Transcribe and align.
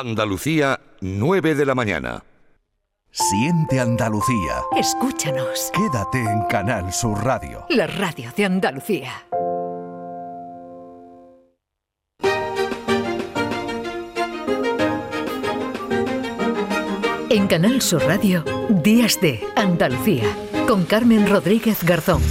Andalucía, 0.00 0.80
9 1.02 1.54
de 1.54 1.64
la 1.64 1.76
mañana. 1.76 2.24
Siente 3.12 3.78
Andalucía. 3.78 4.62
Escúchanos. 4.76 5.70
Quédate 5.72 6.18
en 6.18 6.42
Canal 6.46 6.92
Sur 6.92 7.24
Radio. 7.24 7.64
La 7.68 7.86
radio 7.86 8.32
de 8.36 8.44
Andalucía. 8.44 9.12
En 17.30 17.46
Canal 17.46 17.80
Sur 17.80 18.02
Radio, 18.04 18.44
Días 18.68 19.20
de 19.20 19.46
Andalucía, 19.54 20.24
con 20.66 20.84
Carmen 20.84 21.28
Rodríguez 21.28 21.84
Garzón. 21.84 22.22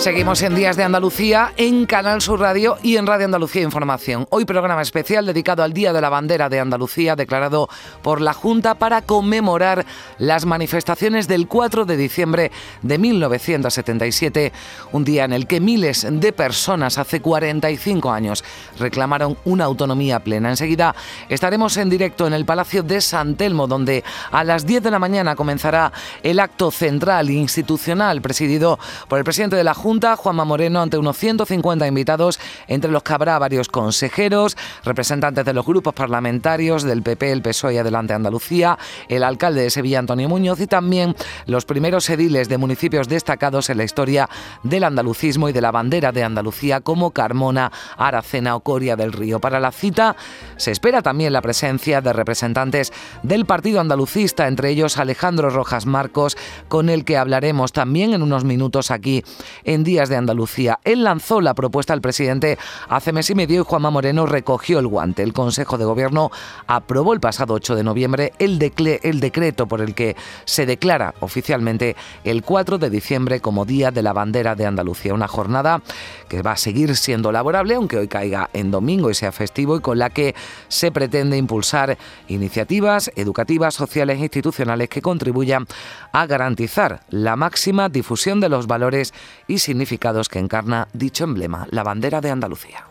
Seguimos 0.00 0.40
en 0.40 0.54
Días 0.54 0.78
de 0.78 0.84
Andalucía 0.84 1.52
en 1.58 1.84
Canal 1.84 2.22
Sur 2.22 2.40
Radio 2.40 2.78
y 2.82 2.96
en 2.96 3.06
Radio 3.06 3.26
Andalucía 3.26 3.60
Información. 3.60 4.26
Hoy 4.30 4.46
programa 4.46 4.80
especial 4.80 5.26
dedicado 5.26 5.62
al 5.62 5.74
Día 5.74 5.92
de 5.92 6.00
la 6.00 6.08
Bandera 6.08 6.48
de 6.48 6.58
Andalucía 6.58 7.16
declarado 7.16 7.68
por 8.00 8.22
la 8.22 8.32
Junta 8.32 8.76
para 8.76 9.02
conmemorar 9.02 9.84
las 10.16 10.46
manifestaciones 10.46 11.28
del 11.28 11.46
4 11.46 11.84
de 11.84 11.98
diciembre 11.98 12.50
de 12.80 12.96
1977, 12.96 14.52
un 14.92 15.04
día 15.04 15.26
en 15.26 15.34
el 15.34 15.46
que 15.46 15.60
miles 15.60 16.06
de 16.10 16.32
personas 16.32 16.96
hace 16.96 17.20
45 17.20 18.10
años 18.10 18.42
reclamaron 18.78 19.36
una 19.44 19.66
autonomía 19.66 20.20
plena. 20.20 20.48
Enseguida 20.48 20.94
estaremos 21.28 21.76
en 21.76 21.90
directo 21.90 22.26
en 22.26 22.32
el 22.32 22.46
Palacio 22.46 22.82
de 22.82 23.02
San 23.02 23.34
Telmo 23.34 23.66
donde 23.66 24.02
a 24.32 24.44
las 24.44 24.64
10 24.64 24.82
de 24.82 24.90
la 24.92 24.98
mañana 24.98 25.36
comenzará 25.36 25.92
el 26.22 26.40
acto 26.40 26.70
central 26.70 27.28
institucional 27.28 28.22
presidido 28.22 28.78
por 29.06 29.18
el 29.18 29.24
presidente 29.24 29.56
de 29.56 29.64
la 29.64 29.74
Junta 29.74 29.89
Juanma 29.98 30.44
Moreno, 30.44 30.80
ante 30.80 30.98
unos 30.98 31.16
150 31.16 31.86
invitados, 31.86 32.38
entre 32.68 32.92
los 32.92 33.02
que 33.02 33.12
habrá 33.12 33.38
varios 33.40 33.68
consejeros, 33.68 34.56
representantes 34.84 35.44
de 35.44 35.52
los 35.52 35.66
grupos 35.66 35.94
parlamentarios 35.94 36.84
del 36.84 37.02
PP, 37.02 37.32
el 37.32 37.42
PSOE 37.42 37.74
y 37.74 37.78
Adelante 37.78 38.14
Andalucía, 38.14 38.78
el 39.08 39.24
alcalde 39.24 39.62
de 39.62 39.70
Sevilla, 39.70 39.98
Antonio 39.98 40.28
Muñoz, 40.28 40.60
y 40.60 40.68
también 40.68 41.16
los 41.46 41.64
primeros 41.64 42.08
ediles 42.08 42.48
de 42.48 42.56
municipios 42.56 43.08
destacados 43.08 43.68
en 43.68 43.78
la 43.78 43.84
historia 43.84 44.28
del 44.62 44.84
andalucismo 44.84 45.48
y 45.48 45.52
de 45.52 45.60
la 45.60 45.72
bandera 45.72 46.12
de 46.12 46.22
Andalucía, 46.22 46.80
como 46.80 47.10
Carmona, 47.10 47.72
Aracena 47.96 48.54
o 48.54 48.60
Coria 48.60 48.94
del 48.94 49.12
Río. 49.12 49.40
Para 49.40 49.58
la 49.58 49.72
cita 49.72 50.14
se 50.56 50.70
espera 50.70 51.02
también 51.02 51.32
la 51.32 51.42
presencia 51.42 52.00
de 52.00 52.12
representantes 52.12 52.92
del 53.24 53.44
Partido 53.44 53.80
Andalucista, 53.80 54.46
entre 54.46 54.70
ellos 54.70 54.98
Alejandro 54.98 55.50
Rojas 55.50 55.84
Marcos, 55.84 56.36
con 56.68 56.88
el 56.88 57.04
que 57.04 57.16
hablaremos 57.16 57.72
también 57.72 58.14
en 58.14 58.22
unos 58.22 58.44
minutos 58.44 58.92
aquí 58.92 59.24
en 59.64 59.79
Días 59.84 60.08
de 60.08 60.16
Andalucía. 60.16 60.78
Él 60.84 61.04
lanzó 61.04 61.40
la 61.40 61.54
propuesta 61.54 61.92
al 61.92 62.00
presidente 62.00 62.58
hace 62.88 63.12
mes 63.12 63.30
y 63.30 63.34
medio 63.34 63.60
y 63.60 63.64
Juanma 63.64 63.90
Moreno 63.90 64.26
recogió 64.26 64.78
el 64.78 64.86
guante. 64.86 65.22
El 65.22 65.32
Consejo 65.32 65.78
de 65.78 65.84
Gobierno 65.84 66.30
aprobó 66.66 67.12
el 67.12 67.20
pasado 67.20 67.54
8 67.54 67.76
de 67.76 67.84
noviembre 67.84 68.32
el, 68.38 68.58
el 69.02 69.20
decreto 69.20 69.66
por 69.66 69.80
el 69.80 69.94
que 69.94 70.16
se 70.44 70.66
declara 70.66 71.14
oficialmente 71.20 71.96
el 72.24 72.42
4 72.42 72.78
de 72.78 72.90
diciembre 72.90 73.40
como 73.40 73.64
Día 73.64 73.90
de 73.90 74.02
la 74.02 74.12
Bandera 74.12 74.54
de 74.54 74.66
Andalucía. 74.66 75.14
Una 75.14 75.28
jornada 75.28 75.82
que 76.28 76.42
va 76.42 76.52
a 76.52 76.56
seguir 76.56 76.96
siendo 76.96 77.32
laborable, 77.32 77.74
aunque 77.74 77.98
hoy 77.98 78.08
caiga 78.08 78.50
en 78.52 78.70
domingo 78.70 79.10
y 79.10 79.14
sea 79.14 79.32
festivo, 79.32 79.76
y 79.76 79.80
con 79.80 79.98
la 79.98 80.10
que 80.10 80.34
se 80.68 80.92
pretende 80.92 81.36
impulsar 81.36 81.98
iniciativas 82.28 83.10
educativas, 83.16 83.74
sociales 83.74 84.18
e 84.18 84.22
institucionales 84.22 84.88
que 84.88 85.02
contribuyan 85.02 85.66
a 86.12 86.26
garantizar 86.26 87.00
la 87.10 87.36
máxima 87.36 87.88
difusión 87.88 88.40
de 88.40 88.48
los 88.48 88.66
valores 88.66 89.12
y 89.46 89.58
significados 89.70 90.28
que 90.28 90.40
encarna 90.40 90.88
dicho 90.92 91.22
emblema, 91.22 91.64
la 91.70 91.84
bandera 91.84 92.20
de 92.20 92.32
Andalucía. 92.32 92.89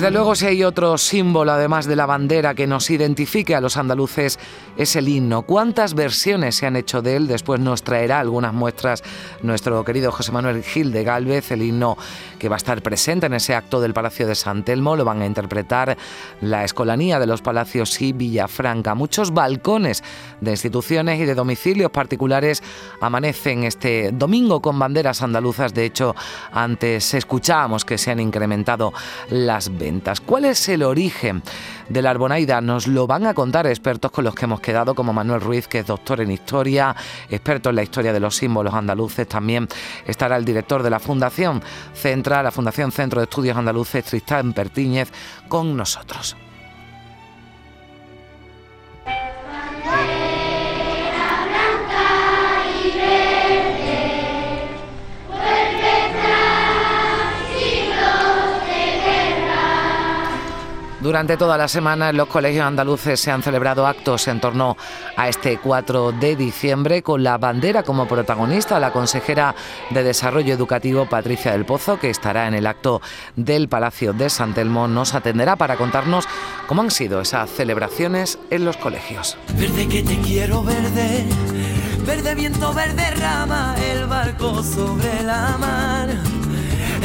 Desde 0.00 0.12
luego, 0.12 0.34
si 0.34 0.46
hay 0.46 0.64
otro 0.64 0.96
símbolo, 0.96 1.52
además 1.52 1.84
de 1.84 1.94
la 1.94 2.06
bandera, 2.06 2.54
que 2.54 2.66
nos 2.66 2.88
identifique 2.88 3.54
a 3.54 3.60
los 3.60 3.76
andaluces, 3.76 4.38
es 4.78 4.96
el 4.96 5.06
himno. 5.06 5.42
¿Cuántas 5.42 5.92
versiones 5.92 6.54
se 6.54 6.66
han 6.66 6.76
hecho 6.76 7.02
de 7.02 7.16
él? 7.16 7.26
Después 7.26 7.60
nos 7.60 7.82
traerá 7.82 8.18
algunas 8.18 8.54
muestras 8.54 9.02
nuestro 9.42 9.84
querido 9.84 10.10
José 10.10 10.32
Manuel 10.32 10.62
Gil 10.62 10.90
de 10.90 11.04
Galvez, 11.04 11.50
el 11.50 11.60
himno 11.60 11.98
que 12.38 12.48
va 12.48 12.56
a 12.56 12.56
estar 12.56 12.80
presente 12.80 13.26
en 13.26 13.34
ese 13.34 13.54
acto 13.54 13.78
del 13.78 13.92
Palacio 13.92 14.26
de 14.26 14.34
San 14.34 14.64
Telmo. 14.64 14.96
Lo 14.96 15.04
van 15.04 15.20
a 15.20 15.26
interpretar 15.26 15.98
la 16.40 16.64
Escolanía 16.64 17.18
de 17.18 17.26
los 17.26 17.42
Palacios 17.42 18.00
y 18.00 18.14
Villafranca. 18.14 18.94
Muchos 18.94 19.34
balcones 19.34 20.02
de 20.40 20.52
instituciones 20.52 21.20
y 21.20 21.26
de 21.26 21.34
domicilios 21.34 21.90
particulares 21.90 22.62
amanecen 23.02 23.64
este 23.64 24.12
domingo 24.12 24.62
con 24.62 24.78
banderas 24.78 25.20
andaluzas. 25.20 25.74
De 25.74 25.84
hecho, 25.84 26.16
antes 26.52 27.12
escuchábamos 27.12 27.84
que 27.84 27.98
se 27.98 28.10
han 28.10 28.20
incrementado 28.20 28.94
las 29.28 29.68
¿Cuál 30.24 30.44
es 30.44 30.68
el 30.68 30.84
origen 30.84 31.42
de 31.88 32.02
la 32.02 32.10
Arbonaida? 32.10 32.60
Nos 32.60 32.86
lo 32.86 33.08
van 33.08 33.26
a 33.26 33.34
contar 33.34 33.66
expertos 33.66 34.12
con 34.12 34.24
los 34.24 34.34
que 34.36 34.44
hemos 34.44 34.60
quedado, 34.60 34.94
como 34.94 35.12
Manuel 35.12 35.40
Ruiz, 35.40 35.66
que 35.66 35.80
es 35.80 35.86
doctor 35.86 36.20
en 36.20 36.30
historia, 36.30 36.94
experto 37.28 37.70
en 37.70 37.76
la 37.76 37.82
historia 37.82 38.12
de 38.12 38.20
los 38.20 38.36
símbolos 38.36 38.72
andaluces. 38.72 39.26
También 39.26 39.66
estará 40.06 40.36
el 40.36 40.44
director 40.44 40.84
de 40.84 40.90
la 40.90 41.00
Fundación 41.00 41.60
Central, 41.92 42.44
la 42.44 42.52
Fundación 42.52 42.92
Centro 42.92 43.20
de 43.20 43.24
Estudios 43.24 43.56
Andaluces, 43.56 44.04
Tristán 44.04 44.52
Pertíñez, 44.52 45.10
con 45.48 45.76
nosotros. 45.76 46.36
Durante 61.00 61.38
toda 61.38 61.56
la 61.56 61.66
semana 61.66 62.10
en 62.10 62.18
los 62.18 62.28
colegios 62.28 62.66
andaluces 62.66 63.18
se 63.18 63.30
han 63.30 63.42
celebrado 63.42 63.86
actos 63.86 64.28
en 64.28 64.38
torno 64.38 64.76
a 65.16 65.28
este 65.28 65.56
4 65.56 66.12
de 66.12 66.36
diciembre 66.36 67.02
con 67.02 67.22
la 67.22 67.38
bandera 67.38 67.82
como 67.82 68.06
protagonista, 68.06 68.78
la 68.78 68.92
consejera 68.92 69.54
de 69.88 70.02
Desarrollo 70.02 70.52
Educativo 70.52 71.06
Patricia 71.06 71.52
del 71.52 71.64
Pozo, 71.64 71.98
que 71.98 72.10
estará 72.10 72.46
en 72.48 72.54
el 72.54 72.66
acto 72.66 73.00
del 73.34 73.70
Palacio 73.70 74.12
de 74.12 74.28
San 74.28 74.52
Telmo, 74.52 74.88
nos 74.88 75.14
atenderá 75.14 75.56
para 75.56 75.76
contarnos 75.76 76.26
cómo 76.66 76.82
han 76.82 76.90
sido 76.90 77.22
esas 77.22 77.48
celebraciones 77.48 78.38
en 78.50 78.66
los 78.66 78.76
colegios. 78.76 79.38
Verde 79.54 79.88
que 79.88 80.02
te 80.02 80.18
quiero 80.18 80.62
verde, 80.62 81.24
verde 82.06 82.34
viento, 82.34 82.74
verde 82.74 83.10
rama, 83.12 83.74
el 83.90 84.04
barco 84.04 84.62
sobre 84.62 85.22
la 85.22 85.56
mar 85.58 86.29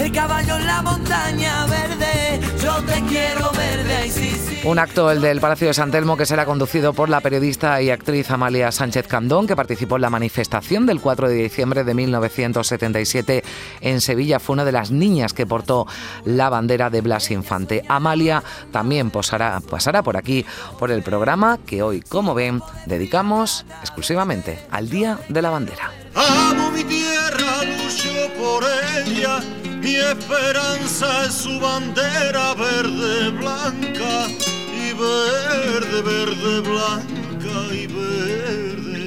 el 0.05 0.11
caballo 0.11 0.57
en 0.57 0.67
la 0.67 0.81
montaña 0.83 1.65
verde, 1.65 2.39
yo 2.63 2.75
te 2.83 3.01
quiero 3.05 3.49
verde, 3.51 4.11
sí, 4.11 4.29
sí. 4.29 4.61
Un 4.63 4.77
acto, 4.77 5.09
el 5.09 5.19
del 5.19 5.39
Palacio 5.39 5.67
de 5.67 5.73
San 5.73 5.89
Telmo, 5.89 6.15
que 6.15 6.27
será 6.27 6.45
conducido 6.45 6.93
por 6.93 7.09
la 7.09 7.21
periodista 7.21 7.81
y 7.81 7.89
actriz 7.89 8.29
Amalia 8.29 8.71
Sánchez 8.71 9.07
Candón, 9.07 9.47
que 9.47 9.55
participó 9.55 9.95
en 9.95 10.03
la 10.03 10.11
manifestación 10.11 10.85
del 10.85 11.01
4 11.01 11.27
de 11.27 11.35
diciembre 11.35 11.83
de 11.83 11.93
1977 11.95 13.43
en 13.81 13.99
Sevilla. 13.99 14.39
Fue 14.39 14.53
una 14.53 14.63
de 14.63 14.71
las 14.71 14.91
niñas 14.91 15.33
que 15.33 15.47
portó 15.47 15.87
la 16.23 16.49
bandera 16.49 16.91
de 16.91 17.01
Blas 17.01 17.31
Infante. 17.31 17.83
Amalia 17.87 18.43
también 18.71 19.09
posará, 19.09 19.59
pasará 19.59 20.03
por 20.03 20.17
aquí, 20.17 20.45
por 20.77 20.91
el 20.91 21.01
programa 21.01 21.57
que 21.65 21.81
hoy, 21.81 22.01
como 22.01 22.35
ven, 22.35 22.61
dedicamos 22.85 23.65
exclusivamente 23.81 24.59
al 24.69 24.87
Día 24.87 25.17
de 25.29 25.41
la 25.41 25.49
Bandera. 25.49 25.91
Amo 26.13 26.69
mi 26.69 26.83
tierra, 26.83 27.63
lucho 27.63 28.11
por 28.37 28.63
ella 29.03 29.41
mi 29.85 29.95
esperanza 29.97 31.25
es 31.27 31.33
su 31.35 31.59
bandera 31.59 32.55
verde, 32.55 33.29
blanca 33.29 34.27
y 34.73 34.93
verde, 34.93 36.01
verde, 36.01 36.61
blanca 36.61 37.57
y 37.71 37.85
verde. 37.85 39.05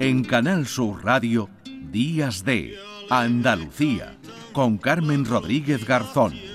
En 0.00 0.24
Canal 0.24 0.66
Sur 0.66 1.04
Radio, 1.04 1.50
Días 1.92 2.42
de 2.42 2.78
Andalucía, 3.10 4.16
con 4.54 4.78
Carmen 4.78 5.26
Rodríguez 5.26 5.84
Garzón. 5.84 6.53